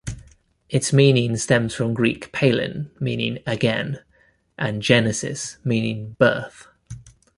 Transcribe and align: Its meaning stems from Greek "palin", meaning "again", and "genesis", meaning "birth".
Its 0.67 0.91
meaning 0.91 1.37
stems 1.37 1.75
from 1.75 1.93
Greek 1.93 2.31
"palin", 2.31 2.89
meaning 2.99 3.37
"again", 3.45 3.99
and 4.57 4.81
"genesis", 4.81 5.57
meaning 5.63 6.15
"birth". 6.17 6.67